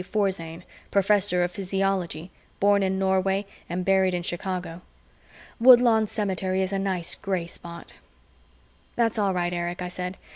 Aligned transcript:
Forzane, 0.03 0.63
professor 0.89 1.43
of 1.43 1.51
physiology, 1.51 2.31
born 2.59 2.81
in 2.81 2.97
Norway 2.97 3.45
and 3.69 3.85
buried 3.85 4.15
in 4.15 4.23
Chicago. 4.23 4.81
Woodlawn 5.59 6.07
Cemetery 6.07 6.63
is 6.63 6.73
a 6.73 6.79
nice 6.79 7.13
gray 7.13 7.45
spot. 7.45 7.93
"That's 8.95 9.19
all 9.19 9.35
right, 9.35 9.53
Erich," 9.53 9.83
I 9.83 9.89
said. 9.89 10.17